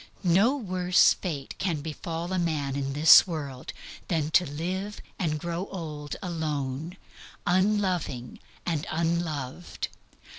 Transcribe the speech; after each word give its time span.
NO 0.23 0.55
WORSE 0.57 1.13
FATE 1.13 1.53
can 1.59 1.81
befall 1.81 2.33
a 2.33 2.39
man 2.39 2.75
in 2.75 2.93
this 2.93 3.27
world 3.27 3.71
than 4.07 4.31
to 4.31 4.47
live 4.49 4.99
and 5.19 5.39
grow 5.39 5.67
old 5.67 6.15
alone, 6.23 6.97
unloving 7.45 8.39
and 8.65 8.87
unloved. 8.89 9.89